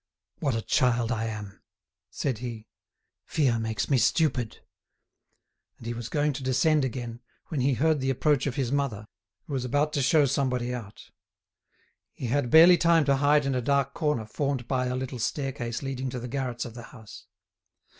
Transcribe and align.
"What 0.39 0.55
a 0.55 0.63
child 0.63 1.11
I 1.11 1.25
am," 1.25 1.61
said 2.09 2.39
he, 2.39 2.65
"fear 3.23 3.59
makes 3.59 3.87
me 3.87 3.99
stupid." 3.99 4.57
And 5.77 5.85
he 5.85 5.93
was 5.93 6.09
going 6.09 6.33
to 6.33 6.43
descend 6.43 6.83
again, 6.83 7.19
when 7.49 7.61
he 7.61 7.75
heard 7.75 7.99
the 7.99 8.09
approach 8.09 8.47
of 8.47 8.55
his 8.55 8.71
mother, 8.71 9.05
who 9.45 9.53
was 9.53 9.63
about 9.63 9.93
to 9.93 10.01
show 10.01 10.25
somebody 10.25 10.73
out. 10.73 11.11
He 12.13 12.25
had 12.25 12.49
barely 12.49 12.77
time 12.77 13.05
to 13.05 13.17
hide 13.17 13.45
in 13.45 13.53
a 13.53 13.61
dark 13.61 13.93
corner 13.93 14.25
formed 14.25 14.67
by 14.67 14.87
a 14.87 14.95
little 14.95 15.19
staircase 15.19 15.83
leading 15.83 16.09
to 16.09 16.19
the 16.19 16.27
garrets 16.27 16.65
of 16.65 16.73
the 16.73 16.81
house. 16.89 17.27